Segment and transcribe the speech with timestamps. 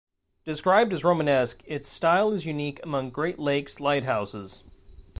[0.45, 4.63] Described as Romanesque, its style is unique among Great Lakes lighthouses.